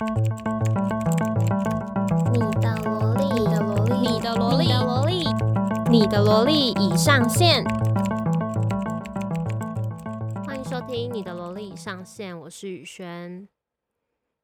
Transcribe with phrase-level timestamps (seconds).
[0.00, 0.06] 你
[2.60, 5.24] 的萝莉，你的萝莉，你的萝莉，你的萝莉，
[5.90, 7.64] 你的萝莉已上线。
[10.46, 13.48] 欢迎收听你的萝莉已上线，我是雨轩。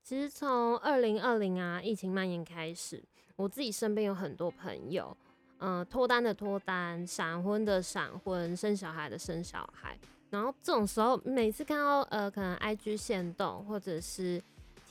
[0.03, 3.05] 其实从二零二零啊，疫情蔓延开始，
[3.37, 5.17] 我自己身边有很多朋友，
[5.59, 9.97] 嗯、呃，脱单的脱单，闪婚的闪婚，生小孩的生小孩。
[10.31, 14.43] 然后这种时候，每次看到呃，可能 IG 限动或者是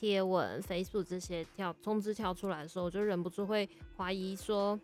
[0.03, 4.77] 贴文、Facebook 这些跳通知跳出来的时候，我就忍不住会怀疑说，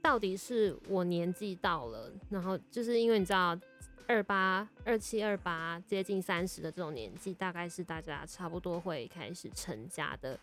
[0.00, 3.58] 到底是我年纪到了，然后就是因为你知道，
[4.06, 10.38] 二八、二七、二八接近三十的这种年纪，大概是大家差不多会开始成家的，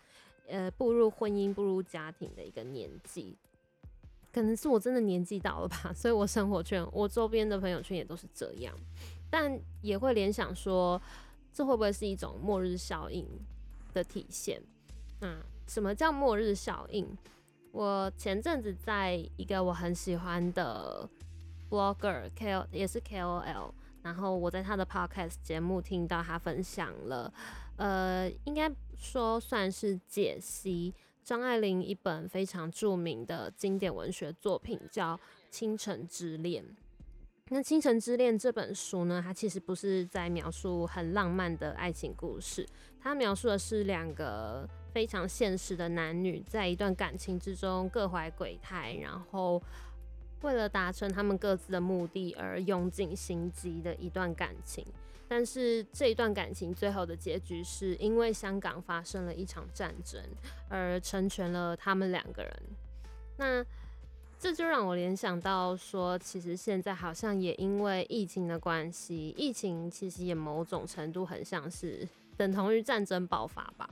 [0.46, 3.34] 呃，步入婚姻、步入家庭的一个年纪。
[4.34, 8.76] 可能是我真的年纪到了吧， 所以我生活圈、我周边的朋友圈也都是这样。
[9.30, 11.02] 但也会联想说，
[11.54, 13.26] 这会不会是一种末日效应
[13.98, 14.62] 的体现？
[15.22, 17.08] 嗯，什么叫末日效应？
[17.72, 21.10] 我前阵子在一个我很喜欢的
[21.70, 27.34] blogger K O 也是 K O L，然后我在他的 podcast 节目听到他分享了，
[27.78, 35.18] 呃，应该说算是解析张爱玲一本非常著名的经典文学作品，叫
[35.50, 36.64] 《倾城之恋》。
[37.50, 42.68] 那《倾城之恋》这本书呢，它其实不是在描述很浪漫的爱情故事，
[43.00, 49.62] 它描述的是两个非常现实的男女在一段感情之中各怀鬼胎，然后
[50.42, 54.86] 为了达成他们各自的目的而用尽心机的一段感情。
[55.30, 60.22] 但是这一段感情最后的结局是因为香港发生了一场战争
[60.70, 62.54] 而成全了他们两个人。
[63.38, 63.66] 那
[64.40, 72.08] 这就让我联想到说，其实现在好像也因为疫情的关系，疫情其实也某种程度很像是
[72.38, 73.90] 等同于战争爆发吧，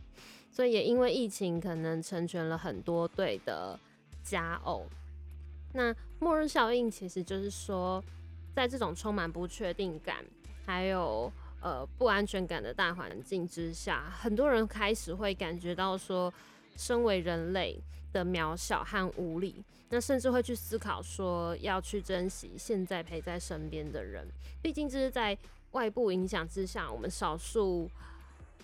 [0.52, 3.78] 所以也因为疫情可能成全了很多对的
[4.24, 4.86] 佳偶。
[5.74, 8.02] 那末日效应其实就是说，
[8.54, 10.24] 在这种充满不确定感
[10.64, 16.32] 还有呃不安全感的大环境之下，很多人开始会感觉到说，
[16.76, 17.80] 身为人类
[18.12, 24.28] 的渺小和无力，那甚至会去思考说要去珍惜现在陪在身边的人，
[24.62, 25.38] 毕竟这是在
[25.72, 27.90] 外部影响之下，我们少数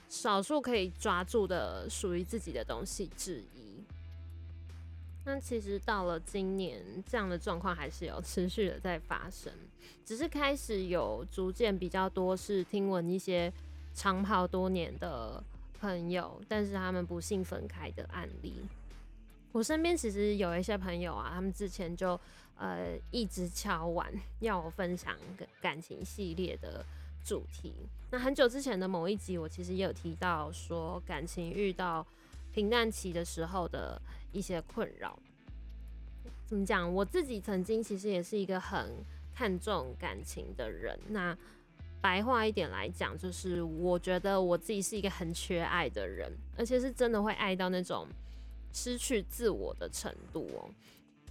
[0.09, 3.83] 少数可以抓住的属于自己的东西之一。
[5.23, 9.53] 那其实到了今年，这样的状况还是有持续的在发生，
[10.03, 13.53] 只是开始有逐渐比较多是听闻一些
[13.94, 15.44] 长跑多年的
[15.81, 18.62] 朋友，但是他们不幸分开的案例。
[19.52, 22.18] 我身边其实有一些朋友啊，他们之前就
[22.56, 25.18] 呃一直敲碗要我分享
[25.59, 26.86] 感情系列的
[27.25, 27.74] 主题。
[28.12, 32.06] 那很久之前的某一集，我其实也有提到说，感情遇到
[32.53, 34.00] 平淡期的时候的
[34.31, 35.18] 一些困扰。
[36.46, 36.94] 怎么讲？
[36.94, 39.03] 我自己曾经其实也是一个很
[39.34, 40.98] 看重感情的人。
[41.09, 41.36] 那
[42.01, 48.07] 白话一点来讲，就是我觉得我自己是一个很缺爱的人，而且是真的会爱到那种。
[48.73, 50.69] 失去自我的程度哦，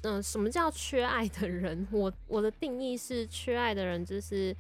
[0.02, 1.88] 嗯、什么叫缺爱的人？
[1.90, 4.54] 我我的定义是，缺爱的人就是，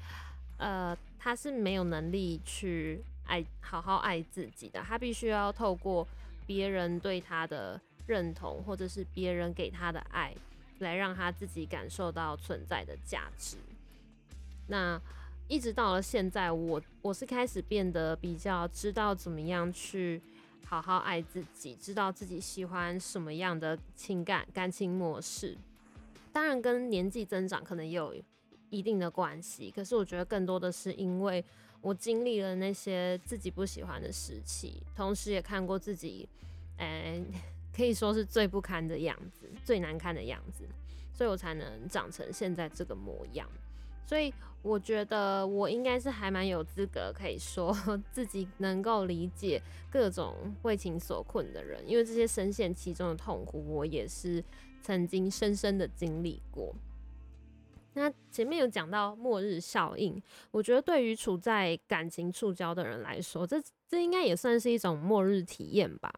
[0.56, 6.08] 呃，他是没有能力去爱，好好爱自己的，他必须要透过
[6.46, 10.34] 别人对他的认同，或者是别人给他的爱，
[10.78, 13.58] 来让他自己感受到存在的价值。
[14.68, 14.98] 那
[15.50, 20.22] 一直到了现在，我我是开始变得比较知道怎么样去。
[20.64, 25.58] 好好爱自己，知道自己喜欢什么样的情感感情模式，
[26.32, 28.14] 当然跟年纪增长可能也有
[28.68, 29.68] 一定的关系。
[29.72, 31.44] 可是我觉得更多的是因为
[31.80, 36.28] 我经历了那些自己不喜欢的时期，同时也看过自己，
[36.76, 37.20] 诶、
[37.74, 40.62] 可以说是最不堪的样子，最难看的样子，
[41.12, 43.50] 所以我才能长成现在这个模样。
[44.06, 47.74] 所以我觉得我应该是还蛮有资格可以说
[48.10, 54.44] 自己能够理解各种为情所困的人，因为这些深陷其中的痛苦，我也是
[54.82, 56.74] 曾经深深的经历过。
[57.94, 60.22] 那前面有讲到末日效应，
[60.52, 66.12] 我觉得对于处在感情触礁的人来说，这这应该也算是一种末日体验吧。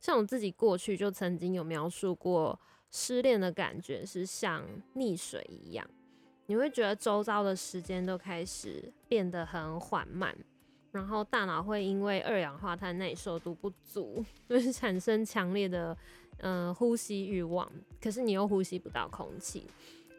[0.00, 2.58] 像我自己过去就曾经有描述过，
[2.90, 4.64] 失恋的感觉是像
[4.96, 5.88] 溺水一样。
[6.52, 10.36] 你会觉得周遭的时间都开始变得很缓慢，
[10.90, 15.96] 然后大脑会因为二氧化碳耐受度不足，就是产生强烈的
[16.40, 17.66] 嗯、呼吸欲望，
[18.02, 19.66] 可是你又呼吸不到空气。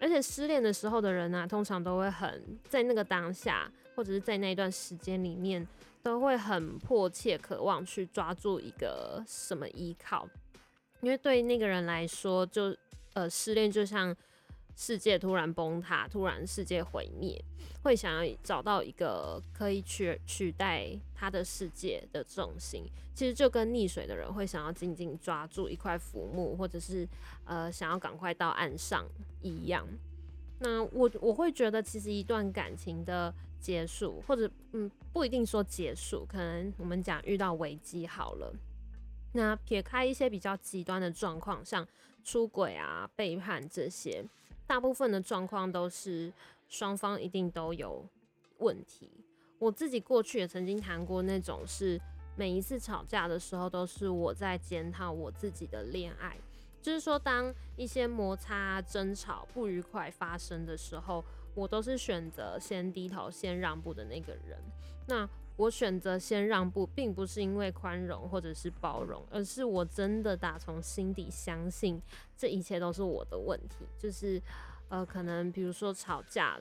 [0.01, 5.67] 而且失恋的时候的人呢、啊，通常都会很在那个当下或者是在那一段时间里面
[6.01, 10.27] 都会很迫切渴望去抓住一个什么依靠，
[11.01, 12.75] 因为对那个人来说，就
[13.13, 14.15] 呃失恋就像
[14.75, 17.43] 世界突然崩塌，突然世界毁灭，
[17.83, 22.85] 会想要找到一个可以取取代他的世界的重心。
[23.13, 27.07] 其实就跟溺水的人会想要紧紧抓住一块浮木，或者是
[27.45, 29.05] 呃想要赶快到岸上
[29.41, 29.87] 一样。
[30.59, 33.33] 那我我会觉得，其实一段感情的。
[33.63, 38.53] 结束，或者嗯，不一定说结束，可能我们讲遇到危机好了。
[39.31, 41.87] 那撇开一些比较极端的状况，像
[42.25, 44.21] 出轨啊、背叛这些，
[44.65, 46.31] 大部分的状况都是
[46.67, 48.05] 双方一定都有
[48.57, 49.09] 问题。
[49.59, 51.99] 我自己过去也曾经谈过那种，是
[52.35, 56.37] 每一次吵架的时候，都是我在检讨我自己的恋爱。
[56.81, 61.23] 就是说，当一些摩擦、争吵、不愉快发生的时候。
[61.55, 64.57] 我都是选择先低头、先让步的那个人。
[65.05, 72.01] 那我选择先让步，并不是因为宽容或者是包容，而是我真的打从心底相信
[72.35, 73.85] 这一切都是我的问题。
[73.99, 74.41] 就是，
[74.89, 76.59] 呃，可能比如说吵架，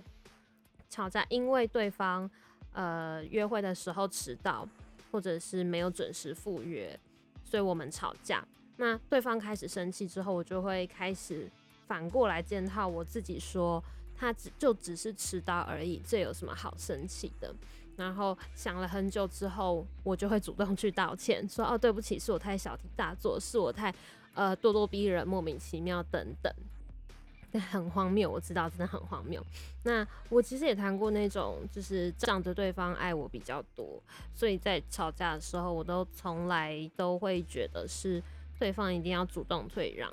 [0.90, 2.30] 吵架因为对方
[2.72, 4.68] 呃约会的时候迟到，
[5.10, 6.98] 或者是没有准时赴约，
[7.44, 8.46] 所以我们吵架。
[8.76, 11.50] 那对方开始生气之后，我就会开始
[11.86, 13.82] 反过来检讨我自己说。
[14.14, 17.52] 他只就只是迟到而已，这有什么好生气的？
[17.96, 23.94] 然后想了很久之后，我就会主动去道歉，说哦，对不起，是我太小题大做，是我太
[24.34, 29.44] 呃咄咄逼人、莫名其妙等等，很荒谬，我知道真的很荒谬。
[29.84, 34.02] 那我其实也谈过那种，就是仗着对方爱我比较多，
[34.34, 38.22] 所以在吵架的时候，我都从来都会觉得是
[38.58, 40.12] 对方一定要主动退让，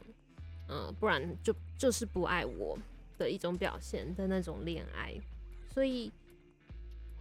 [0.67, 2.77] 嗯、不然就就是不爱我。
[3.19, 5.13] 的一种表现的那种恋爱，
[5.73, 6.09] 所以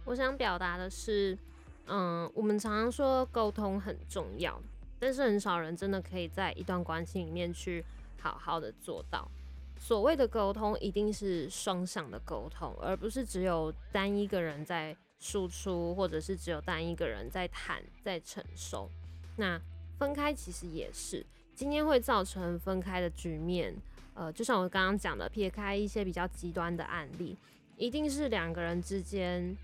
[0.09, 1.37] 我想表达的是，
[1.85, 4.59] 嗯，我们常常说沟通很重要，
[4.97, 7.85] 但是很少人真的可以在一段关系里面去
[8.19, 9.29] 好好的做到。
[9.77, 18.89] 所谓的沟通，一定是双向的沟通，而不是只有单一个人在输出，或者是只有单一个人在谈、在承受。
[19.37, 19.61] 那
[19.99, 21.23] 分开其实也是，
[21.53, 23.75] 今天会造成分开的局面。
[24.15, 27.37] 呃，就像我刚刚讲的，撇开一些比较极端的案例，
[27.77, 29.55] 一定是两个人之间，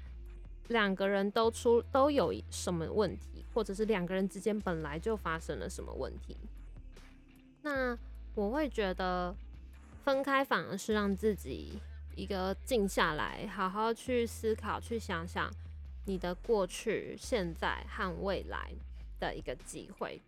[0.68, 6.38] 两个人都出都有什么问题，或者是两个人之间本来就发生了什么问题。
[7.62, 7.98] 那
[8.34, 9.36] 我会觉得
[10.04, 11.80] 分开反而是让自己
[12.16, 15.52] 一个静下来，好好去思考，去想想
[16.06, 18.74] 你的过去、现在和未来
[19.20, 20.22] 的一个机会。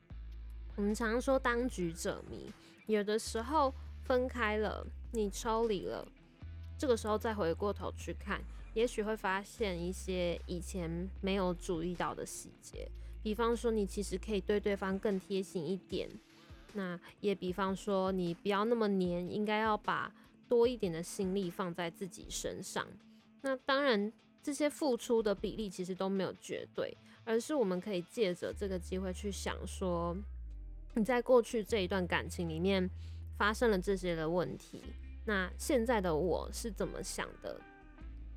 [0.76, 2.52] 我们常说当局者迷，
[2.86, 3.74] 有的时候。
[4.04, 6.08] 分开了，你抽离了，
[6.78, 8.42] 这个时候再回过头去看，
[8.74, 12.88] 也许会发现一些以前没有注意到的细节。
[13.24, 16.10] 比方说，你其实可以对对方更贴心一点。
[16.74, 20.14] 那也比方说，你不要那么黏，应该要把
[20.48, 22.86] 多一点的心力放在自己身上。
[23.42, 24.12] 那当然，
[24.44, 26.96] 这些付出的比例其实都没有绝对，
[27.26, 30.16] 而是我们可以借着这个机会去想说，
[30.94, 32.90] 你在过去这一段感情里面。
[33.38, 34.82] 发生了这些的问题，
[35.28, 37.60] 那现在的我是怎么想的？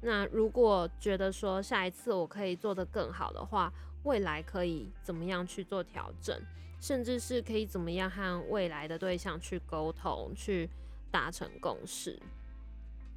[0.03, 3.73] 那如果觉得说下一次我可以做得更好的话，
[4.03, 6.37] 未来可以怎么样去做调整，
[6.81, 10.69] 甚至是可以怎么样和未来的对象去沟通，去
[11.13, 12.21] 达成共识。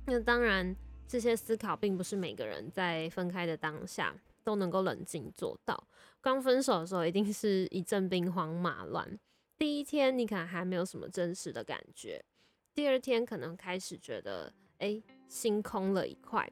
[0.05, 0.75] 那当然，
[1.07, 5.87] 这些思考并不是每个人在分开的当下都能够冷静做到。
[6.21, 9.17] 刚分手的时候，一定是一阵兵荒马乱。
[9.57, 12.23] 第一天你可能还没有什么真实的感觉，
[12.75, 16.49] 第二天可能开始觉得哎、心空了一块，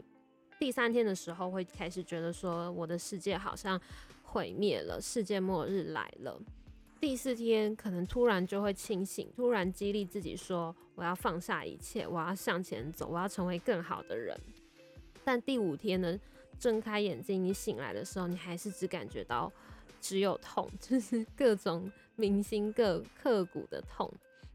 [0.60, 3.80] 第三天的时候会开始觉得说我的世界好像
[4.24, 6.40] 毁灭了，世界末日来了。
[7.00, 14.40] 第四天可能突然就会清醒，突然激励自己说我要放下一切，我要向前走，我要成为更好的人。
[15.24, 16.20] 但第五天呢，
[16.60, 19.52] 睁开眼睛你醒来的时候，你还是只感觉到
[20.00, 21.92] 只有痛，就是各种。
[22.18, 24.12] 铭心各刻骨的痛，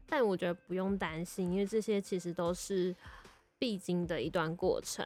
[0.07, 2.95] 但我觉得不用担心，因为这些其实都是
[3.59, 5.05] 必经的一段过程。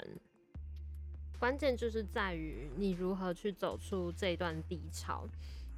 [1.39, 5.27] 关键就是在于你如何去走出这段低潮。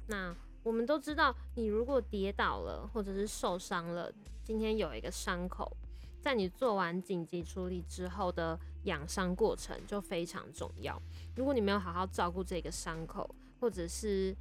[0.08, 4.12] 那我们都知道，你如果跌倒了或者是受伤了，
[4.42, 5.74] 今天有一个伤口，
[6.20, 11.00] 在你做完紧急处理之后的养伤过程就非常重要。
[11.34, 14.36] 如果你没有好好照顾这个伤口，或者是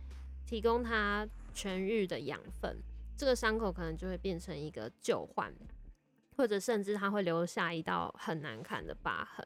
[0.45, 1.27] 提供它。
[1.55, 2.75] 痊愈的养分，
[3.15, 5.53] 这个伤口可能就会变成一个旧患，
[6.35, 9.45] 或者甚至它会留下一道很难看的疤痕。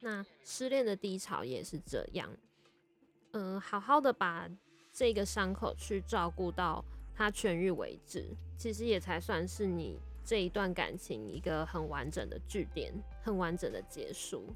[0.00, 2.30] 那失恋的低潮也是这样，
[3.32, 4.48] 嗯、好好的把
[4.92, 6.84] 这个伤口去照顾到
[7.14, 12.92] 它痊愈为止，其实也才算是你这一段感情一个很完整的句点，
[13.22, 14.54] 很完整的结束。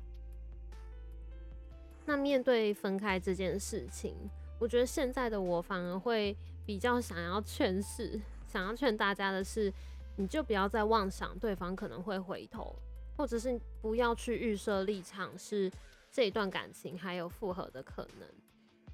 [2.04, 4.14] 那面对分开这件事情，
[4.58, 9.72] 我觉得现在的我反而会比较想要劝世，想要劝大家的是，
[10.16, 12.74] 你就不要再妄想对方可能会回头，
[13.16, 15.70] 或者是不要去预设立场，是
[16.10, 18.28] 这一段感情还有复合的可能，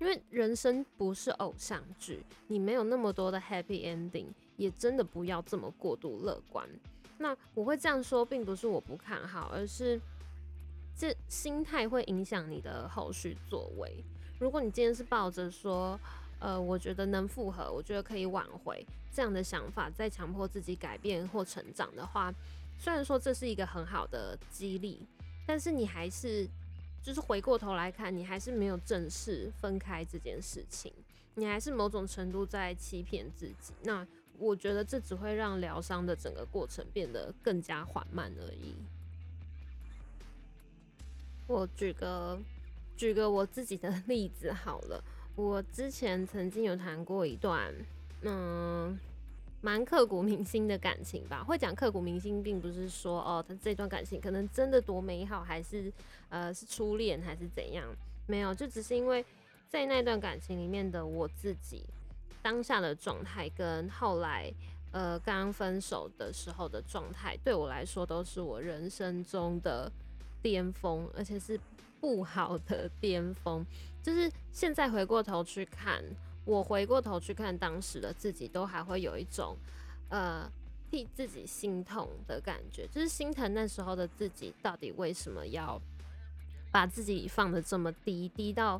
[0.00, 6.68] 因为人生不是偶像剧，你没有那么多的 happy ending，也真的不要这么过度乐观。
[7.16, 10.00] 那我会这样说，并不是我不看好，而是。
[10.96, 14.04] 这心态会影响你的后续作为。
[14.38, 15.98] 如果你今天是抱着说，
[16.44, 22.30] 呃，我觉得能复合，我觉得可以挽回这样的想法，再强迫自己改变或成长的话，
[22.78, 25.06] 虽然说这是一个很好的激励，
[25.46, 26.46] 但是你还是
[27.02, 30.92] 就是回过头来看，你还是没有正视分开这件事情，
[31.34, 33.72] 你还是某种程度在欺骗自己。
[33.82, 34.06] 那
[34.38, 38.74] 我觉得这只会让疗伤的整个过程变得更加缓慢而已。
[41.46, 42.38] 我举个
[42.98, 45.02] 举个我自己的 例子好了，
[45.36, 47.72] 我之前曾经有谈过一段，
[48.22, 48.98] 嗯，
[49.60, 51.42] 蛮刻骨铭心的感情吧。
[51.42, 55.92] 会讲刻骨铭心，并不是说哦，他这段感情可能真的多美好，还是
[56.28, 57.84] 呃是初恋，还是怎样？
[58.26, 59.24] 没有，就只是因为
[59.68, 61.82] 在那段感情里面的我自己
[62.40, 64.52] 当下的状态，跟后来
[64.92, 69.90] 呃刚分手的时候的状态，对我来说都是我人生中的。
[70.44, 71.58] 巅峰，而且是
[72.02, 73.64] 不好的巅峰。
[74.04, 76.04] 就是现在回过头去看，
[76.44, 79.56] 我回过头去看当时的自己，都还会有一种
[80.10, 80.46] 呃
[80.90, 85.80] 替自己心痛的感觉，就是心疼那时候的自己到底为什么要
[86.70, 88.78] 把自己放得这么低，低到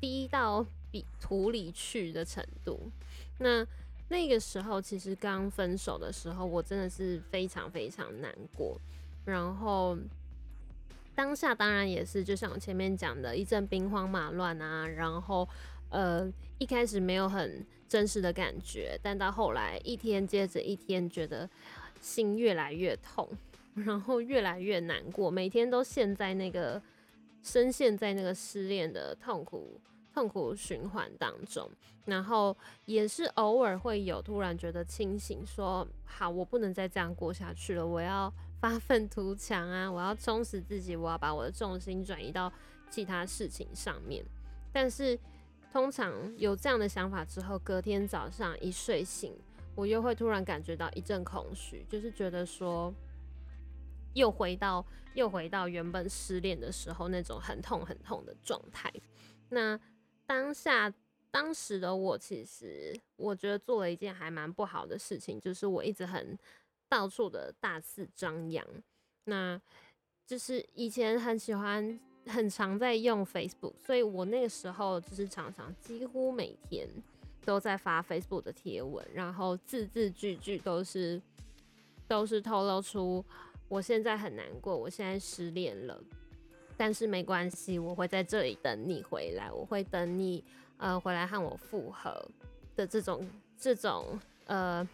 [0.00, 2.90] 低到比土里去的程度。
[3.38, 3.64] 那
[4.08, 8.76] 那个时候，其实刚分手的时候，我真的是非常非常难过，
[9.24, 9.96] 然后。
[11.14, 15.48] 当下当然也是，就像我前面讲的，一阵兵荒马乱啊，然后
[15.90, 16.28] 呃
[16.58, 21.48] 一开始没有很真实的感觉，但到后来一天接着一天，觉得
[22.00, 23.28] 心越来越痛，
[23.74, 26.82] 然后越来越难过，每天都陷在那个
[27.42, 29.80] 深陷在那个失恋的痛苦
[30.12, 31.70] 痛苦循环当中，
[32.06, 32.56] 然后
[32.86, 38.32] 也是偶尔会有突然觉得清醒，说好，我不能再这样过下去了，我要。
[38.64, 39.92] 发愤图强啊！
[39.92, 42.50] 我要充实自己，我要把我的重心转移到
[42.88, 44.24] 其他事情上面。
[44.72, 45.18] 但是，
[45.70, 49.36] 通常有这样的想法之后，隔天早上一睡醒，
[49.74, 52.90] 我又会突然感觉到一阵空虚，就是觉得说，
[54.14, 58.90] 又回到又回到原本失恋的时候那种很痛很痛的状态。
[59.50, 59.78] 那
[60.24, 60.90] 当下
[61.30, 66.38] 当时的我，其实我觉得做了一件还蛮不好的事情，就是我一直很。
[66.88, 68.64] 到处的大肆张扬，
[69.24, 69.60] 那
[70.26, 76.88] 就是以前很喜欢、很常在用 Facebook，所以我那个时候就是常常几乎每天
[77.44, 81.20] 都在发 Facebook 的贴文，然后字字句句都是
[82.06, 83.24] 都是透露出
[83.68, 86.00] 我现在很难过，我现在失恋了，
[86.76, 90.44] 但是没关系，我会在这里等你回来，我会等你
[90.76, 92.24] 呃回来和我复合
[92.76, 94.88] 的这种这种呃。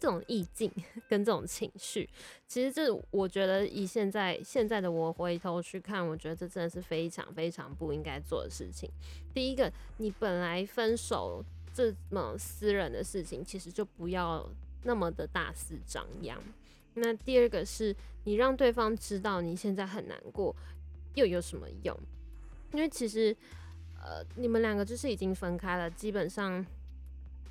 [0.00, 0.70] 这种意境
[1.08, 2.08] 跟这种情绪，
[2.46, 8.90] 其实这我觉得以现在现在的我回头去看，我觉得这真的是非常非常不应该做的事情。
[9.34, 14.48] 第一个，你本来分手这么私人的事情，其实就不要
[14.84, 16.40] 那么的大肆张扬。
[16.94, 20.54] 那第二个是，你让对方知道你现在很难过，
[21.14, 21.96] 又有什么用？
[22.72, 23.36] 因为其实，
[24.00, 26.64] 呃，你们两个就是已经分开了，基本上。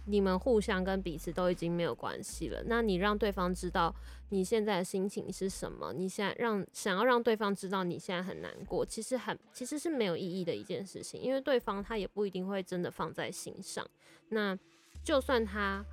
[0.10, 3.94] 你们互相跟彼此都已经没有关系了，那你让对方知道
[4.30, 5.92] 你现在的心情是什么？
[5.92, 13.86] 你现在让想要让对方知道你现在很难过，其实很其实是没有意义的一件事情，因为对方他也不一定会真的放在心上。
[14.30, 14.58] 那
[15.04, 15.84] 就算他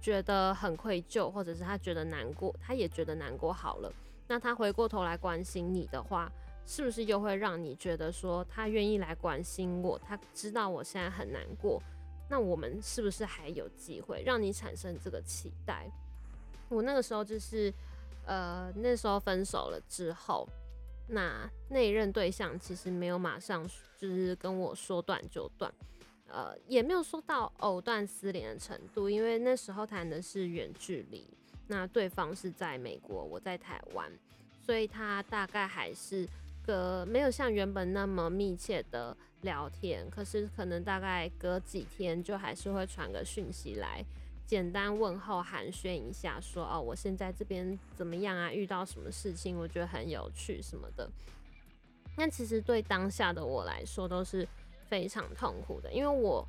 [0.00, 3.92] 觉得很愧疚，或者是他觉得难过，他也觉得难过好了。
[4.28, 6.30] 那他回过头来关心你的话，
[6.64, 9.98] 是不是又会让你觉得说他愿意来关心我？
[9.98, 11.82] 他知道我现在很难过。
[12.30, 15.90] 那我们是不是还有机会让你产生这个期待？
[16.68, 17.74] 我那个时候就是，
[18.24, 20.48] 呃，那时候分手了之后，
[21.08, 23.68] 那那一任对象其实没有马上
[23.98, 25.70] 就是跟我说断就断，
[26.28, 31.26] 呃，也没有说到藕断丝连的程度，因为那时候谈的是远距离，
[31.66, 34.08] 那对方是在美国，我在台湾，
[34.64, 36.24] 所以他大概还是
[36.64, 44.04] 隔没有像原本那么密切的聊天，可是可能大概隔几天就还是会传个讯息来，
[44.46, 48.52] 简单问候寒暄一下说，说哦，我现在这边怎么样啊？
[48.52, 49.58] 遇到什么事情？
[49.58, 51.10] 我觉得很有趣什么的。
[52.16, 54.46] 但其实对当下的我来说都是
[54.88, 56.46] 非常痛苦的，因为我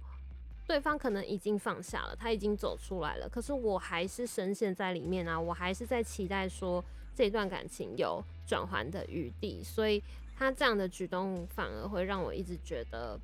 [0.68, 6.84] 对方可能已经放下了，他已经走出来了，可是我还是深陷在里面啊，我还是在期待说
[7.16, 8.22] 这段感情有
[8.52, 10.04] 转圜的余地，所以
[10.38, 13.18] 他这样的举动反而会让我一直觉得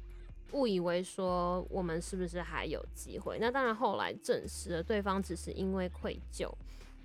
[0.53, 3.37] 误以为说我们是不是还有机会？
[3.39, 6.49] 那当然后来证实了，对方只是因为愧疚，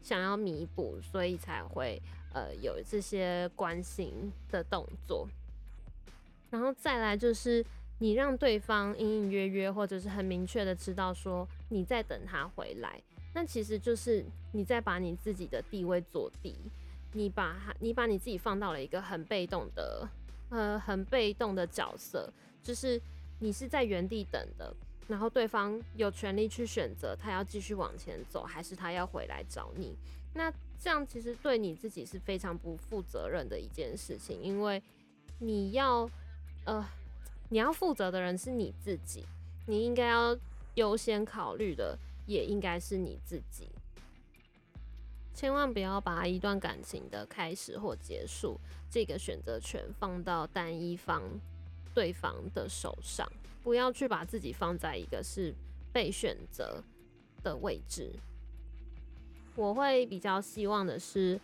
[0.03, 2.01] 想要弥补，所以才会。
[2.35, 5.29] 呃，有这些关心的动作，
[6.51, 7.63] 然后再来就是
[7.99, 12.99] 你让对方隐隐约约或者是很明确的知道说你在等他回来，
[13.35, 16.57] 那其实就是你在把你自己的地位做低，
[17.13, 20.09] 你把你把你自己放到了一个很被动的
[20.51, 23.01] 呃很被动的角色，就是
[23.41, 24.75] 你是在原地等的，
[25.09, 29.97] 然后对方有权利去选择他要继续往前走，还是他要回来找你，
[30.35, 30.53] 那。
[30.85, 34.83] 这样其实对你自己是非常不负责任的一件事情，因为
[35.39, 36.11] 你要，
[36.65, 36.85] 呃，
[37.51, 39.25] 你要负责的人是你自己，
[39.69, 40.37] 你应该要
[40.75, 43.69] 优先考虑的也应该是你自己。
[45.35, 48.61] 千万不要把一段感情的开始或结束
[48.91, 51.23] 这个选择权放到单一方
[51.95, 53.27] 对方的手上，
[53.63, 55.55] 不要去把自己放在一个是
[55.93, 56.83] 被选择
[57.43, 58.13] 的位置。
[59.55, 61.41] 我会比较希望的是，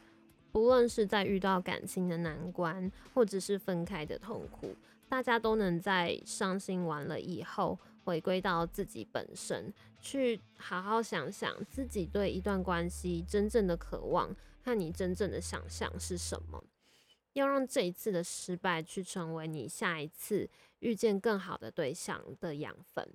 [0.53, 4.75] 不论是在遇到感情的难关，或者是分开的痛苦，
[5.09, 7.79] 大家都能在伤心完了以后，
[8.09, 14.35] 回归到自己本身，去好好想想自己对一段关系真正的渴望
[14.65, 16.65] 和你真正的想象是什么，
[17.35, 20.49] 要让这一次的失败去成为你下一次
[20.79, 23.07] 遇见更好的对象的养分。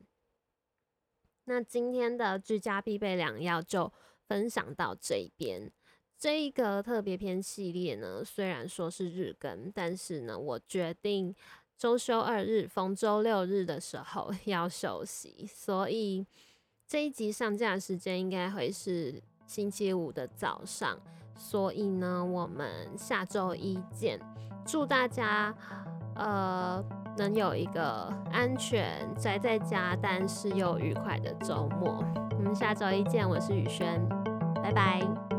[1.45, 3.91] 那今天的居家必备良药就。
[4.25, 5.69] 分享到这边，
[6.17, 11.35] 这一个特别篇系列呢，虽然说是日更，但是呢，我决定
[11.83, 16.25] 周休二日，逢周六日的时候 要休息，所以
[16.87, 20.97] 这一集上架时间应该会是星期五的早上。
[21.35, 24.17] 所以呢，我们下周一见，
[24.65, 25.53] 祝大家
[26.15, 26.81] 呃
[27.17, 32.01] 能有一个安全宅在家，但是又愉快的周末。
[32.31, 34.01] 我们下周一见，我是雨轩，
[34.63, 35.32] 拜拜。